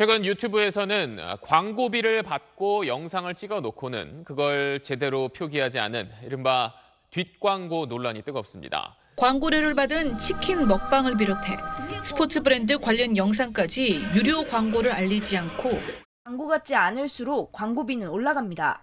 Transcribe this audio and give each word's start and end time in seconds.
최근 0.00 0.24
유튜브에서는 0.24 1.18
광고비를 1.42 2.22
받고 2.22 2.86
영상을 2.86 3.34
찍어 3.34 3.60
놓고는 3.60 4.24
그걸 4.24 4.82
제대로 4.82 5.28
표기하지 5.28 5.78
않은 5.78 6.08
이른바 6.24 6.72
뒷광고 7.10 7.84
논란이 7.84 8.22
뜨겁습니다. 8.22 8.96
광고료를 9.16 9.74
받은 9.74 10.16
치킨 10.16 10.66
먹방을 10.66 11.18
비롯해 11.18 11.54
스포츠 12.02 12.42
브랜드 12.42 12.78
관련 12.78 13.14
영상까지 13.14 14.00
유료 14.16 14.42
광고를 14.44 14.90
알리지 14.90 15.36
않고 15.36 15.78
광고 16.24 16.48
같지 16.48 16.74
않을수록 16.74 17.52
광고비는 17.52 18.08
올라갑니다. 18.08 18.80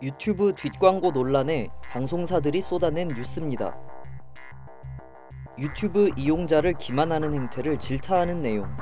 유튜브 0.00 0.54
뒷광고 0.54 1.10
논란에 1.10 1.68
방송사들이 1.90 2.62
쏟아낸 2.62 3.08
뉴스입니다. 3.08 3.76
유튜브 5.58 6.10
이용자를 6.16 6.78
기만하는 6.78 7.34
행태를 7.34 7.78
질타하는 7.78 8.40
내용. 8.40 8.74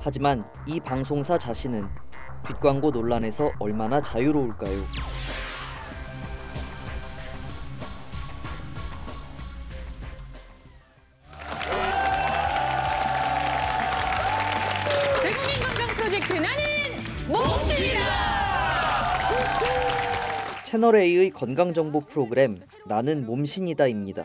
하지만 0.00 0.44
이 0.66 0.80
방송사 0.80 1.38
자신은 1.38 1.88
뒷광고 2.46 2.90
논란에서 2.90 3.52
얼마나 3.58 4.00
자유로울까요? 4.00 4.84
대국민 15.22 15.60
건강 15.60 15.88
프로젝트 15.96 16.32
나는 16.34 16.62
몸쓰기다. 17.28 18.00
채널 20.64 20.96
A의 20.96 21.30
건강 21.30 21.72
정보 21.74 22.00
프로그램 22.00 22.60
나는 22.86 23.26
몸신이다입니다. 23.26 24.24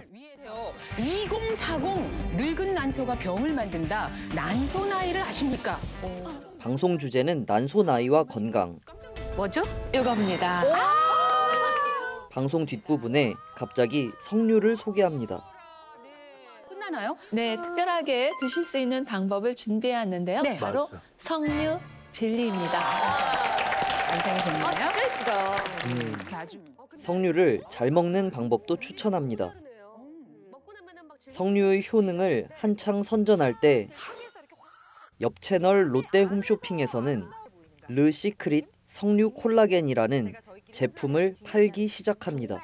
2040 0.96 1.00
늙은 1.00 1.58
난소가 2.94 3.14
병을 3.14 3.54
만든다. 3.56 4.08
난소 4.36 4.86
나이를 4.86 5.20
아십니까? 5.24 5.80
방송 6.60 7.00
주제는 7.00 7.46
난소 7.48 7.82
나이와 7.82 8.24
건강. 8.24 8.80
뭐죠? 9.36 9.64
이겁니다. 9.92 10.62
방송 12.30 12.68
뒷부분에 12.68 13.34
갑자기 13.56 14.12
성류를 14.28 14.76
소개합니다. 14.76 15.44
끝나나요? 16.70 17.18
네, 17.32 17.60
특별하게 17.60 18.30
드실 18.40 18.64
수 18.64 18.78
있는 18.78 19.06
방법을 19.06 19.56
준비해왔는데요. 19.56 20.44
네. 20.44 20.58
바로 20.60 20.88
성류 21.18 21.80
젤리입니다. 22.12 22.80
완성이 24.12 24.44
됐나요? 24.44 24.66
음, 25.88 26.18
아주 26.32 26.60
성류를 27.00 27.64
잘 27.72 27.90
먹는 27.90 28.30
방법도 28.30 28.78
추천합니다. 28.80 29.52
성류의 31.34 31.84
효능을 31.92 32.48
한창 32.54 33.04
선전할 33.04 33.60
때 33.60 33.90
옆 35.22 35.40
채널 35.42 35.94
롯데 35.94 36.24
홈쇼핑에서는 36.24 37.24
르 37.88 38.12
시크릿 38.12 38.68
성류 38.88 39.32
콜라겐이라는 39.32 40.34
제품을 40.72 41.36
팔기 41.46 41.88
시작합니다. 41.88 42.62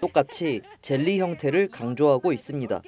똑같이 0.00 0.62
젤리 0.80 1.18
형태를 1.18 1.68
강조하고 1.68 2.32
있습니다. 2.32 2.82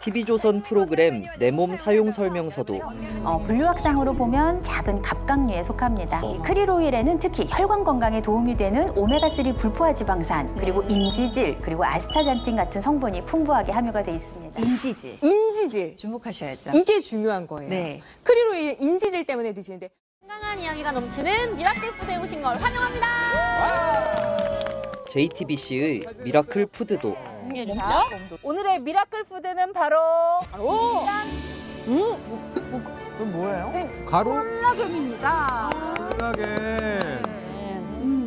TV조선 0.00 0.62
프로그램 0.62 1.24
내 1.38 1.50
몸 1.50 1.76
사용 1.76 2.12
설명서도 2.12 2.80
어, 3.24 3.38
분류학상으로 3.44 4.12
보면 4.14 4.62
작은 4.62 5.02
갑각류에 5.02 5.62
속합니다. 5.62 6.20
이 6.24 6.38
크릴 6.44 6.70
오일에는 6.70 7.18
특히 7.18 7.46
혈관 7.48 7.82
건강에 7.84 8.22
도움이 8.22 8.56
되는 8.56 8.86
오메가3 8.94 9.56
불포화 9.58 9.92
지방산, 9.94 10.54
그리고 10.56 10.82
인지질, 10.88 11.58
그리고 11.60 11.84
아스타잔틴 11.84 12.56
같은 12.56 12.80
성분이 12.80 13.24
풍부하게 13.26 13.72
함유가 13.72 14.02
돼 14.02 14.14
있습니다. 14.14 14.60
인지질 14.60 15.18
인지질 15.22 15.96
주목하셔야죠. 15.96 16.70
이게 16.74 17.00
중요한 17.00 17.46
거예요. 17.46 17.68
네. 17.70 18.00
크릴오일 18.22 18.76
인지질 18.80 19.24
때문에 19.26 19.52
드시는데 19.52 19.88
건강한 20.20 20.60
이야기가 20.60 20.92
넘치는 20.92 21.56
Miracle 21.56 21.90
Food에 21.92 22.16
오신 22.18 22.42
걸 22.42 22.56
환영합니다. 22.56 23.06
JTBC의 25.10 26.04
Miracle 26.22 26.66
Food도 26.66 27.16
자, 27.74 28.04
오늘의 28.42 28.80
Miracle 28.80 29.24
Food는 29.24 29.72
바로 29.72 29.96
바로 30.50 31.04
가루 34.06 34.30
콜라겐입니다. 34.32 35.70
콜라겐. 36.10 37.38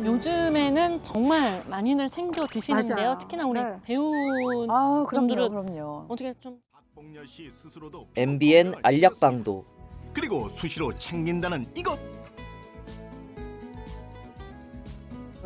요즘에는 0.04 1.02
정말 1.04 1.62
많이들 1.68 2.08
챙겨 2.08 2.44
드시는데요. 2.46 2.96
맞아요. 2.96 3.18
특히나 3.18 3.46
우리 3.46 3.62
네. 3.62 3.76
배우 3.84 4.66
아 4.68 5.06
분들은 5.08 5.48
그럼요. 5.50 6.06
어떻게 6.08 6.34
좀 6.34 6.58
박봉렬 6.72 7.26
씨 7.28 7.48
스스로도 7.50 8.08
MBN 8.16 8.74
알약방도 8.82 9.64
그리고 10.12 10.48
수시로 10.48 10.98
챙긴다는 10.98 11.66
이것 11.76 11.98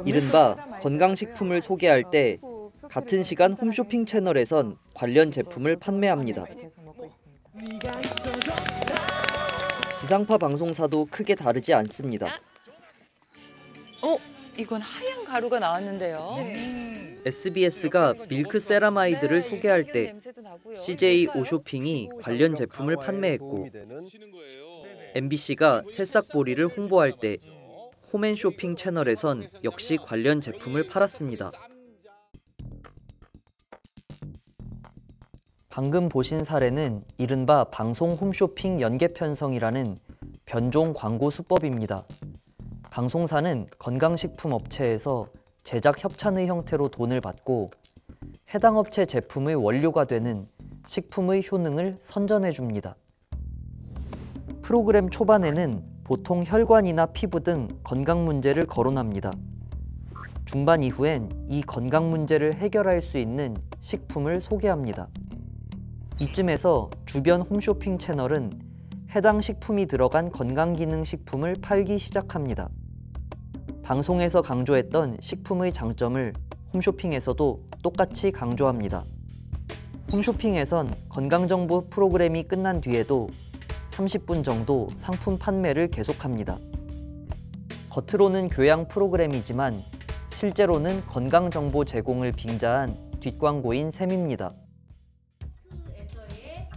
이른바 0.05 0.57
건강식품을 0.81 1.61
소개할 1.61 2.11
때 2.11 2.39
같은 2.91 3.23
시간 3.23 3.53
홈쇼핑 3.53 4.07
채널에선 4.07 4.77
관련 4.95 5.31
제품을 5.31 5.77
판매합니다. 5.77 6.45
지상파 10.01 10.39
방송사도 10.39 11.07
크게 11.11 11.35
다르지 11.35 11.75
않습니다. 11.75 12.27
어, 14.03 14.17
이건 14.59 14.81
하얀 14.81 15.25
가루가 15.25 15.59
나왔는데요. 15.59 16.37
SBS가 17.25 18.15
밀크 18.29 18.61
세라마이드를 18.61 19.43
소개할 19.43 19.85
때 19.85 20.15
CJ 20.77 21.29
오쇼핑이 21.35 22.11
관련 22.23 22.55
제품을 22.55 22.97
판매했고 22.97 23.69
MBC가 25.15 25.83
새싹보리를 25.91 26.65
홍보할 26.69 27.15
때 27.21 27.39
홈앤쇼핑 28.13 28.77
채널에선 28.77 29.49
역시 29.65 29.97
관련 29.97 30.41
제품을 30.41 30.87
팔았습니다. 30.87 31.51
방금 35.77 36.09
보신 36.09 36.43
사례는 36.43 37.05
이른바 37.19 37.65
방송 37.65 38.13
홈쇼핑 38.13 38.81
연계 38.81 39.09
편성이라는 39.09 39.99
변종 40.47 40.95
광고 40.95 41.29
수법입니다. 41.29 42.05
방송사는 42.89 43.67
건강식품 43.79 44.53
업체에서 44.53 45.27
제작 45.65 46.03
협찬의 46.03 46.47
형태로 46.47 46.89
돈을 46.89 47.21
받고 47.21 47.73
해당 48.55 48.79
업체 48.79 49.05
제품의 49.05 49.57
원료가 49.57 50.07
되는 50.07 50.49
식품의 50.87 51.43
효능을 51.53 51.99
선전해 52.01 52.53
줍니다. 52.53 52.97
프로그램 54.63 55.11
초반에는 55.11 55.83
보통 56.05 56.43
혈관이나 56.47 57.05
피부 57.05 57.41
등 57.41 57.69
건강 57.85 58.25
문제를 58.25 58.65
거론합니다. 58.65 59.31
중반 60.47 60.83
이후엔 60.83 61.49
이 61.51 61.61
건강 61.61 62.09
문제를 62.09 62.55
해결할 62.55 63.03
수 63.03 63.19
있는 63.19 63.55
식품을 63.83 64.41
소개합니다. 64.41 65.09
이쯤에서 66.19 66.89
주변 67.05 67.43
홈쇼핑 67.43 67.99
채널은 67.99 68.51
해당 69.15 69.43
식품이 69.43 69.85
들어간 69.85 70.31
건강기능식품을 70.33 71.57
팔기 71.61 71.99
시작합니다. 71.99 72.71
방송에서 73.83 74.41
강조했던 74.41 75.19
식품의 75.21 75.75
장점을 75.75 76.33
홈쇼핑에서도 76.73 77.63
똑같이 77.83 78.31
강조합니다. 78.31 79.03
홈쇼핑에선 80.11 80.91
건강정보 81.11 81.89
프로그램이 81.91 82.45
끝난 82.45 82.81
뒤에도 82.81 83.29
30분 83.91 84.43
정도 84.43 84.89
상품 84.97 85.39
판매를 85.39 85.89
계속합니다. 85.89 86.57
겉으로는 87.91 88.49
교양 88.49 88.89
프로그램이지만 88.89 89.75
실제로는 90.31 91.05
건강정보 91.09 91.85
제공을 91.85 92.33
빙자한 92.33 92.95
뒷광고인 93.21 93.91
셈입니다. 93.91 94.53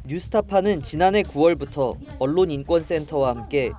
뉴스타파는 0.09 0.81
지난해 0.81 1.21
9월부터 1.21 1.95
언론인권센터와 2.17 3.29
함께 3.29 3.71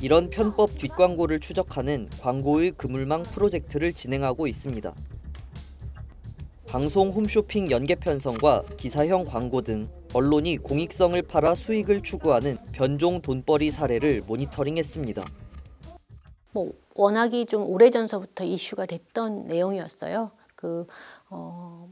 이런 0.00 0.30
편법 0.30 0.78
뒷광고를 0.78 1.40
추적하는 1.40 2.08
광고의 2.20 2.70
그물망 2.72 3.24
프로젝트를 3.24 3.92
진행하고 3.92 4.46
있습니다. 4.46 4.94
방송 6.68 7.10
홈쇼핑 7.10 7.72
연계 7.72 7.96
편성과 7.96 8.62
기사형 8.76 9.24
광고 9.24 9.62
등 9.62 9.88
언론이 10.14 10.58
공익성을 10.58 11.20
팔아 11.22 11.56
수익을 11.56 12.04
추구하는 12.04 12.58
변종 12.70 13.20
돈벌이 13.20 13.72
사례를 13.72 14.22
모니터링했습니다. 14.24 15.24
뭐 16.52 16.72
워낙이 16.94 17.46
좀 17.46 17.68
오래전서부터 17.68 18.44
이슈가 18.44 18.86
됐던 18.86 19.48
내용이었어요. 19.48 20.30
그 20.54 20.86
어, 21.28 21.88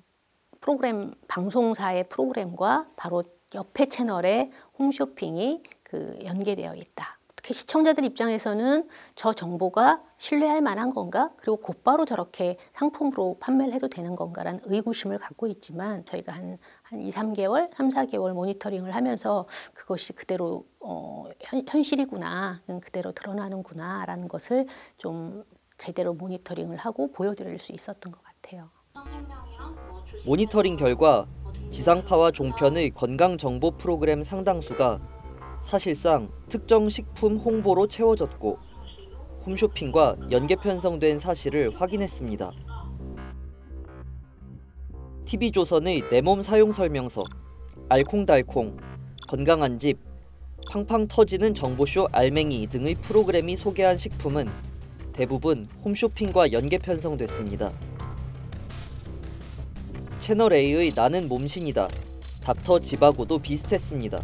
프로그램 0.60 1.12
방송사의 1.26 2.08
프로그램과 2.08 2.86
바로 2.94 3.24
옆에 3.54 3.86
채널의 3.86 4.50
홈쇼핑이 4.78 5.62
그 5.82 6.18
연계되어 6.24 6.74
있다. 6.74 7.18
특히 7.34 7.54
시청자들 7.54 8.04
입장에서는 8.04 8.86
저 9.14 9.32
정보가 9.32 10.02
신뢰할 10.18 10.60
만한 10.60 10.92
건가? 10.92 11.30
그리고 11.38 11.56
곧바로 11.56 12.04
저렇게 12.04 12.58
상품으로 12.74 13.38
판매를 13.40 13.72
해도 13.72 13.88
되는 13.88 14.14
건가라는 14.14 14.60
의구심을 14.64 15.16
갖고 15.18 15.46
있지만 15.46 16.04
저희가 16.04 16.32
한, 16.32 16.58
한 16.82 17.00
2, 17.00 17.10
3개월, 17.10 17.74
3, 17.74 17.88
4개월 17.88 18.34
모니터링을 18.34 18.94
하면서 18.94 19.46
그것이 19.72 20.12
그대로 20.12 20.66
어, 20.80 21.28
현, 21.40 21.64
현실이구나, 21.66 22.60
음, 22.68 22.80
그대로 22.80 23.12
드러나는구나 23.12 24.04
라는 24.04 24.28
것을 24.28 24.66
좀 24.98 25.42
제대로 25.78 26.12
모니터링을 26.12 26.76
하고 26.76 27.10
보여드릴 27.10 27.58
수 27.58 27.72
있었던 27.72 28.12
것 28.12 28.20
같아요. 28.22 28.68
모니터링 30.26 30.76
결과 30.76 31.26
지상파와 31.70 32.32
종편의 32.32 32.90
건강 32.90 33.38
정보 33.38 33.70
프로그램 33.70 34.22
상당수가 34.24 35.00
사실상 35.62 36.28
특정 36.48 36.88
식품 36.88 37.36
홍보로 37.36 37.86
채워졌고 37.86 38.58
홈쇼핑과 39.46 40.16
연계 40.30 40.56
편성된 40.56 41.18
사실을 41.18 41.70
확인했습니다. 41.74 42.50
TV조선의 45.24 46.08
내 46.10 46.20
몸 46.22 46.42
사용 46.42 46.72
설명서, 46.72 47.20
알콩달콩, 47.88 48.76
건강한 49.28 49.78
집, 49.78 49.98
팡팡 50.70 51.06
터지는 51.06 51.54
정보쇼 51.54 52.08
알맹이 52.10 52.66
등의 52.66 52.96
프로그램이 52.96 53.54
소개한 53.56 53.96
식품은 53.96 54.48
대부분 55.12 55.68
홈쇼핑과 55.84 56.52
연계 56.52 56.78
편성됐습니다. 56.78 57.70
채널 60.30 60.52
A의 60.52 60.92
나는 60.94 61.28
몸신이다. 61.28 61.88
닥터 62.44 62.78
집하고도 62.78 63.40
비슷했습니다. 63.40 64.22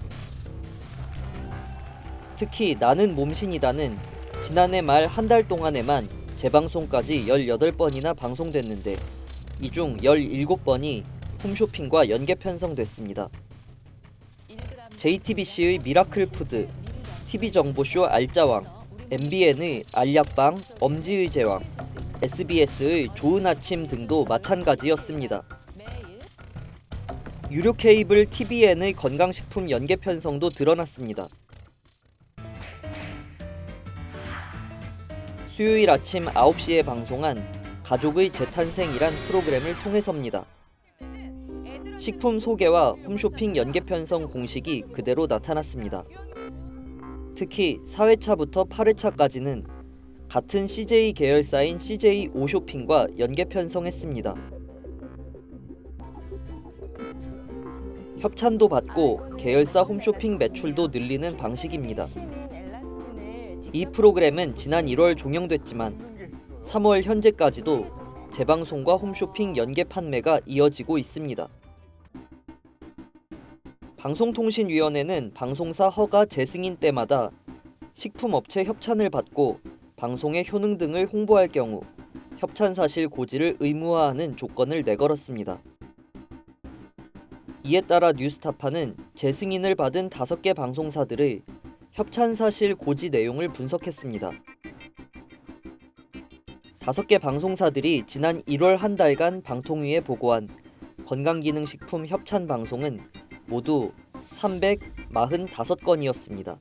특히 2.36 2.76
나는 2.78 3.16
몸신이다는 3.16 3.98
지난해 4.40 4.82
말 4.82 5.08
한 5.08 5.26
달 5.26 5.48
동안에만 5.48 6.08
재방송까지 6.36 7.26
18번이나 7.26 8.16
방송됐는데 8.16 8.96
이 9.60 9.70
중 9.72 9.96
17번이 9.96 11.02
홈쇼핑과 11.42 12.08
연계 12.08 12.36
편성됐습니다. 12.36 13.28
JTBC의 14.96 15.80
Miracle 15.80 16.26
Food, 16.26 16.68
TV정보쇼 17.26 18.06
알짜왕, 18.06 18.64
MBN의 19.10 19.82
알약방, 19.92 20.56
엄지의 20.78 21.30
제왕, 21.32 21.64
SBS의 22.22 23.08
좋은 23.16 23.44
아침 23.44 23.88
등도 23.88 24.24
마찬가지였습니다. 24.26 25.42
유료 27.56 27.72
케이블 27.72 28.26
tvN의 28.26 28.92
건강식품 28.92 29.70
연계 29.70 29.96
편성도 29.96 30.50
드러났습니다. 30.50 31.26
수요일 35.48 35.88
아침 35.88 36.26
9시에 36.26 36.84
방송한 36.84 37.80
가족의 37.82 38.28
재탄생이란 38.32 39.10
프로그램을 39.26 39.74
통해서입니다. 39.82 40.44
식품 41.96 42.40
소개와 42.40 42.90
홈쇼핑 43.06 43.56
연계 43.56 43.80
편성 43.80 44.26
공식이 44.26 44.82
그대로 44.92 45.26
나타났습니다. 45.26 46.04
특히 47.34 47.80
4회차부터 47.86 48.68
8회차까지는 48.68 49.64
같은 50.28 50.66
CJ 50.66 51.14
계열사인 51.14 51.78
CJ 51.78 52.32
오쇼핑과 52.34 53.06
연계 53.18 53.46
편성했습니다. 53.46 54.55
협찬도 58.20 58.68
받고 58.68 59.36
계열사 59.36 59.82
홈쇼핑 59.82 60.38
매출도 60.38 60.88
늘리는 60.88 61.36
방식입니다. 61.36 62.06
이 63.72 63.86
프로그램은 63.86 64.54
지난 64.54 64.86
1월 64.86 65.16
종영됐지만 65.16 66.32
3월 66.64 67.02
현재까지도 67.02 67.86
재방송과 68.30 68.96
홈쇼핑 68.96 69.56
연계 69.56 69.84
판매가 69.84 70.40
이어지고 70.46 70.98
있습니다. 70.98 71.48
방송통신위원회는 73.96 75.32
방송사 75.34 75.88
허가 75.88 76.24
재승인 76.26 76.76
때마다 76.76 77.30
식품업체 77.94 78.64
협찬을 78.64 79.10
받고 79.10 79.60
방송의 79.96 80.46
효능 80.50 80.76
등을 80.76 81.06
홍보할 81.06 81.48
경우 81.48 81.82
협찬 82.38 82.74
사실 82.74 83.08
고지를 83.08 83.56
의무화하는 83.58 84.36
조건을 84.36 84.82
내걸었습니다. 84.82 85.60
이에 87.68 87.80
따라 87.80 88.12
뉴스타파는 88.12 88.94
재승인을 89.16 89.74
받은 89.74 90.08
5개 90.08 90.54
방송사들의 90.54 91.42
협찬 91.90 92.36
사실 92.36 92.76
고지 92.76 93.10
내용을 93.10 93.52
분석했습니다. 93.52 94.30
다섯 96.78 97.08
개 97.08 97.18
방송사들이 97.18 98.04
지난 98.06 98.40
1월 98.42 98.76
한 98.76 98.94
달간 98.94 99.42
방통위에 99.42 100.02
보고한 100.02 100.46
건강기능식품 101.06 102.06
협찬 102.06 102.46
방송은 102.46 103.00
모두 103.46 103.90
345건이었습니다. 104.38 106.60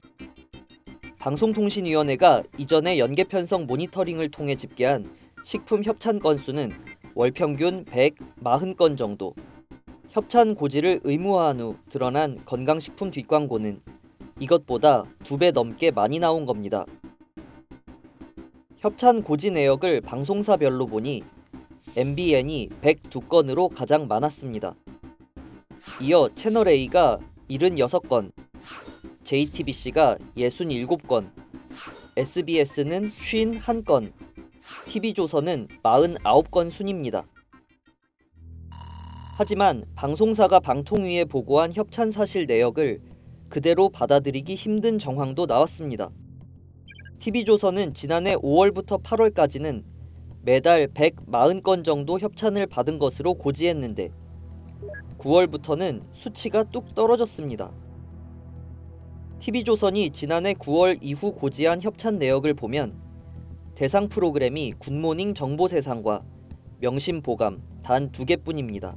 방송통신위원회가 1.20 2.42
이전에 2.58 2.98
연계 2.98 3.26
편성 3.26 3.68
모니터링을 3.68 4.32
통해 4.32 4.56
집계한 4.56 5.16
식품 5.44 5.84
협찬 5.84 6.18
건수는 6.18 6.72
월 7.14 7.30
평균 7.30 7.86
140건 7.86 8.98
정도. 8.98 9.36
협찬 10.16 10.56
고지를 10.56 11.02
의무화한 11.04 11.60
후 11.60 11.76
드러난 11.90 12.40
건강식품 12.46 13.12
뒷광고는 13.12 13.82
이것보다 14.40 15.04
두 15.26 15.38
배 15.38 15.52
넘게 15.52 15.92
많이 15.92 16.20
나온 16.20 16.46
겁니다. 16.46 16.86
협찬 18.78 19.24
고지 19.24 19.52
내역을 19.52 20.00
방송사별로 20.00 20.86
보니 20.86 21.22
MBN이 21.98 22.70
102건으로 22.82 23.76
가장 23.76 24.08
많았습니다. 24.08 24.74
이어 26.00 26.30
채널A가 26.34 27.20
76건, 27.50 28.32
JTBC가 29.26 30.18
67건, 30.38 31.30
SBS는 32.16 33.10
51건, 33.10 34.14
TV조선은 34.86 35.68
49건 35.84 36.72
순입니다. 36.72 37.26
하지만 39.38 39.84
방송사가 39.96 40.62
방통위에 40.62 41.26
보고한 41.26 41.74
협찬 41.74 42.10
사실 42.10 42.46
내역을 42.46 43.02
그대로 43.50 43.90
받아들이기 43.90 44.56
힘든 44.56 44.98
정황도 44.98 45.46
나왔습니다. 45.46 46.10
TV조선은 47.20 47.96
지난해 47.96 48.36
5월부터 48.36 49.04
8월까지는 49.04 49.84
매달 50.42 50.88
140건 50.88 51.84
정도 51.84 52.18
협찬을 52.18 52.66
받은 52.68 52.98
것으로 52.98 53.34
고지했는데 53.34 54.10
9월부터는 55.18 56.04
수치가 56.14 56.64
뚝 56.64 56.96
떨어졌습니다. 56.96 57.74
TV조선이 59.40 60.12
지난해 60.12 60.54
9월 60.54 61.00
이후 61.02 61.34
고지한 61.34 61.82
협찬 61.82 62.20
내역을 62.20 62.54
보면 62.54 62.96
대상 63.76 64.08
프로그램이 64.08 64.76
굿모닝 64.80 65.34
정보세상과 65.34 66.24
명심보감 66.80 67.62
단 67.84 68.14
두 68.14 68.24
개뿐입니다. 68.24 68.96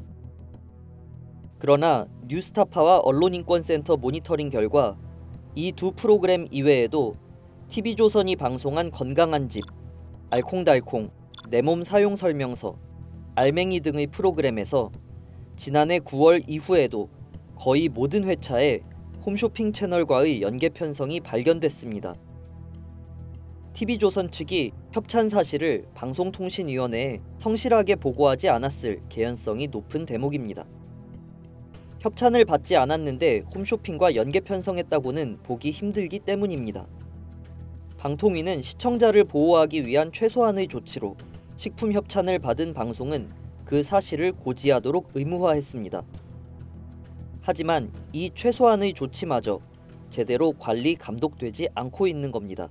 그러나 1.59 2.07
뉴스타파와 2.29 2.99
언론인권센터 3.01 3.97
모니터링 3.97 4.51
결과 4.51 4.97
이 5.55 5.73
두 5.73 5.91
프로그램 5.93 6.47
이외에도 6.51 7.17
TV조선이 7.69 8.37
방송한 8.37 8.91
건강한 8.91 9.49
집, 9.49 9.63
알콩달콩, 10.31 11.11
내 11.51 11.63
몸 11.63 11.83
사용 11.83 12.17
설명서, 12.17 12.77
알맹이 13.35 13.81
등의 13.81 14.07
프로그램에서 14.09 14.91
지난해 15.57 15.99
9월 15.99 16.45
이후에도 16.49 17.09
거의 17.57 17.89
모든 17.89 18.25
회차에 18.25 18.81
홈쇼핑 19.27 19.73
채널과의 19.73 20.43
연계 20.43 20.69
편성이 20.69 21.21
발견됐습니다. 21.21 22.15
TV조선 23.75 24.31
측이 24.31 24.73
협찬 24.93 25.29
사실을 25.29 25.87
방송통신위원회에 25.95 27.21
성실하게 27.39 27.97
보고하지 27.97 28.49
않았을 28.49 29.03
개연성이 29.09 29.67
높은 29.69 30.07
대목입니다. 30.07 30.65
협찬을 32.01 32.45
받지 32.45 32.77
않았는데 32.77 33.41
홈쇼핑과 33.55 34.15
연계 34.15 34.41
편성했다고는 34.41 35.41
보기 35.43 35.73
힘들기 35.73 36.21
때문입니다. 36.21 36.87
방통위는 37.97 38.63
시청자를 38.63 39.25
보호하기 39.25 39.85
위한 39.85 40.13
최소한의 40.13 40.69
조치로 40.69 41.17
식품 41.57 41.93
협찬을 41.93 42.39
받은 42.39 42.73
방송은 42.73 43.29
그 43.65 43.83
사실을 43.83 44.33
고지하도록 44.33 45.11
의무화했습니다. 45.15 46.03
하지만 47.41 47.93
이 48.13 48.31
최소한의 48.33 48.93
조치마저 48.93 49.59
제대로 50.11 50.53
관리 50.53 50.95
감독되지 50.95 51.69
않고 51.75 52.07
있는 52.07 52.31
겁니다. 52.31 52.71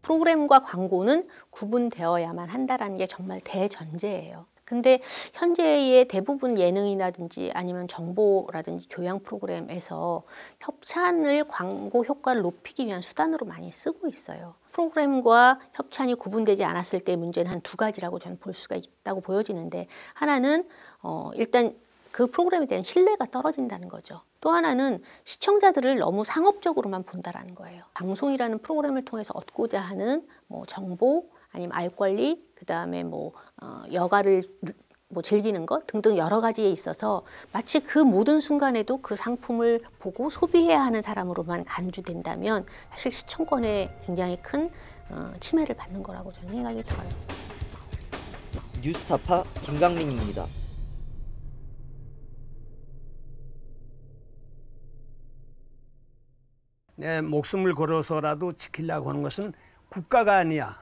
프로그램과 0.00 0.60
광고는 0.60 1.28
구분되어야만 1.50 2.48
한다라는 2.48 2.96
게 2.96 3.06
정말 3.06 3.40
대전제예요. 3.44 4.46
근데 4.72 5.00
현재의 5.34 6.08
대부분 6.08 6.58
예능이라든지 6.58 7.50
아니면 7.52 7.88
정보라든지 7.88 8.88
교양 8.88 9.20
프로그램에서 9.20 10.22
협찬을 10.60 11.44
광고 11.46 12.02
효과를 12.02 12.40
높이기 12.40 12.86
위한 12.86 13.02
수단으로 13.02 13.44
많이 13.44 13.70
쓰고 13.70 14.08
있어요. 14.08 14.54
프로그램과 14.72 15.60
협찬이 15.74 16.14
구분되지 16.14 16.64
않았을 16.64 17.00
때 17.00 17.16
문제는 17.16 17.50
한 17.52 17.60
두 17.62 17.76
가지라고 17.76 18.18
저는 18.18 18.38
볼 18.38 18.54
수가 18.54 18.76
있다고 18.76 19.20
보여지는데 19.20 19.88
하나는 20.14 20.66
어 21.02 21.30
일단 21.34 21.76
그 22.10 22.26
프로그램에 22.28 22.64
대한 22.64 22.82
신뢰가 22.82 23.26
떨어진다는 23.26 23.88
거죠. 23.88 24.22
또 24.40 24.52
하나는 24.52 25.02
시청자들을 25.24 25.98
너무 25.98 26.24
상업적으로만 26.24 27.02
본다라는 27.02 27.54
거예요. 27.54 27.84
방송이라는 27.92 28.60
프로그램을 28.60 29.04
통해서 29.04 29.32
얻고자 29.34 29.82
하는 29.82 30.26
뭐 30.46 30.64
정보 30.64 31.26
아니면 31.52 31.76
알 31.76 31.90
권리 31.90 32.44
그 32.54 32.64
다음에 32.64 33.04
뭐 33.04 33.32
어, 33.62 33.84
여가를 33.92 34.42
뭐 35.08 35.22
즐기는 35.22 35.66
것 35.66 35.86
등등 35.86 36.16
여러 36.16 36.40
가지에 36.40 36.70
있어서 36.70 37.22
마치 37.52 37.80
그 37.80 37.98
모든 37.98 38.40
순간에도 38.40 38.98
그 39.02 39.14
상품을 39.14 39.82
보고 39.98 40.30
소비해야 40.30 40.80
하는 40.80 41.02
사람으로만 41.02 41.64
간주된다면 41.64 42.64
사실 42.90 43.12
시청권에 43.12 43.94
굉장히 44.06 44.38
큰 44.40 44.70
어, 45.10 45.26
침해를 45.38 45.76
받는 45.76 46.02
거라고 46.02 46.32
저는 46.32 46.48
생각이 46.48 46.82
들어요. 46.82 47.08
뉴스타파 48.82 49.44
김강민입니다. 49.62 50.46
내 56.96 57.20
목숨을 57.20 57.74
걸어서라도 57.74 58.52
지키려고 58.52 59.10
하는 59.10 59.22
것은 59.22 59.52
국가가 59.88 60.36
아니야. 60.36 60.81